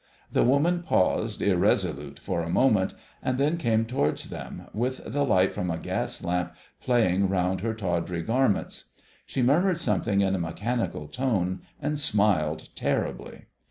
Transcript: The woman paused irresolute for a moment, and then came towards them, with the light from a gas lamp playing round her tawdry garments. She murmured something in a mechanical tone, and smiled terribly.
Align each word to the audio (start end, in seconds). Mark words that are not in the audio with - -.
The 0.31 0.41
woman 0.43 0.81
paused 0.81 1.43
irresolute 1.43 2.17
for 2.17 2.41
a 2.41 2.49
moment, 2.49 2.95
and 3.21 3.37
then 3.37 3.57
came 3.57 3.85
towards 3.85 4.29
them, 4.29 4.63
with 4.73 4.99
the 5.05 5.23
light 5.23 5.53
from 5.53 5.69
a 5.69 5.77
gas 5.77 6.23
lamp 6.23 6.55
playing 6.81 7.29
round 7.29 7.61
her 7.61 7.75
tawdry 7.75 8.23
garments. 8.23 8.85
She 9.27 9.43
murmured 9.43 9.79
something 9.79 10.21
in 10.21 10.33
a 10.33 10.39
mechanical 10.39 11.07
tone, 11.07 11.61
and 11.79 11.99
smiled 11.99 12.69
terribly. 12.73 13.43